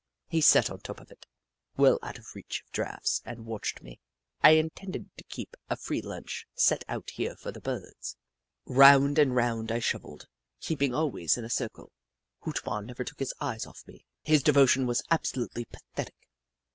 He 0.25 0.41
sat 0.41 0.71
on 0.71 0.79
top 0.79 0.99
of 0.99 1.11
it, 1.11 1.27
well 1.77 1.99
out 2.01 2.17
of 2.17 2.33
reach 2.33 2.63
of 2.65 2.71
draughts, 2.71 3.21
and 3.23 3.45
watched 3.45 3.83
me. 3.83 3.99
I 4.41 4.53
intended 4.53 5.15
to 5.17 5.23
keep 5.25 5.55
a 5.69 5.75
free 5.75 6.01
lunch 6.01 6.47
set 6.55 6.83
out 6.89 7.11
here 7.11 7.35
for 7.35 7.51
the 7.51 7.61
Birds. 7.61 8.17
Round 8.65 9.19
and 9.19 9.35
round 9.35 9.71
I 9.71 9.77
shovelled, 9.77 10.25
keeping 10.59 10.93
Hoot 10.93 10.97
Mon 10.97 11.11
223 11.11 11.21
always 11.21 11.37
in 11.37 11.45
a 11.45 11.55
circle. 11.55 11.91
Hoot 12.39 12.65
Mon 12.65 12.87
never 12.87 13.03
took 13.03 13.19
his 13.19 13.35
eyes 13.39 13.67
off 13.67 13.83
me— 13.85 14.07
his 14.23 14.41
devotion 14.41 14.87
was 14.87 15.03
absolutely 15.11 15.65
pa 15.65 15.77
thetic. 15.95 16.15